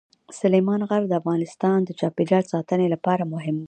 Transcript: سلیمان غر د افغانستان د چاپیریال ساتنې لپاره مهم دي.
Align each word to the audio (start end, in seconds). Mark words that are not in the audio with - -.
سلیمان 0.39 0.81
غر 0.89 1.01
د 1.07 1.13
افغانستان 1.21 1.79
د 1.83 1.89
چاپیریال 1.99 2.43
ساتنې 2.53 2.87
لپاره 2.93 3.23
مهم 3.33 3.55
دي. 3.57 3.59